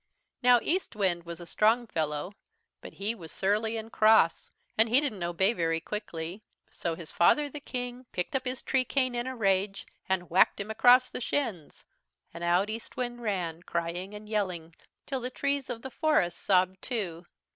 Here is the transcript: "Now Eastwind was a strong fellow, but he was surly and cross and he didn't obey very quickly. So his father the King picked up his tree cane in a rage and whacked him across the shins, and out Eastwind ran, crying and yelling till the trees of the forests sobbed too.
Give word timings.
"Now 0.41 0.59
Eastwind 0.63 1.27
was 1.27 1.39
a 1.39 1.45
strong 1.45 1.85
fellow, 1.85 2.33
but 2.81 2.93
he 2.93 3.13
was 3.13 3.31
surly 3.31 3.77
and 3.77 3.91
cross 3.91 4.49
and 4.75 4.89
he 4.89 4.99
didn't 4.99 5.21
obey 5.21 5.53
very 5.53 5.79
quickly. 5.79 6.41
So 6.71 6.95
his 6.95 7.11
father 7.11 7.49
the 7.51 7.59
King 7.59 8.07
picked 8.11 8.35
up 8.35 8.45
his 8.45 8.63
tree 8.63 8.83
cane 8.83 9.13
in 9.13 9.27
a 9.27 9.35
rage 9.35 9.85
and 10.09 10.27
whacked 10.31 10.59
him 10.59 10.71
across 10.71 11.11
the 11.11 11.21
shins, 11.21 11.85
and 12.33 12.43
out 12.43 12.67
Eastwind 12.67 13.21
ran, 13.21 13.61
crying 13.61 14.15
and 14.15 14.27
yelling 14.27 14.73
till 15.05 15.19
the 15.21 15.29
trees 15.29 15.69
of 15.69 15.83
the 15.83 15.91
forests 15.91 16.41
sobbed 16.41 16.81
too. 16.81 17.27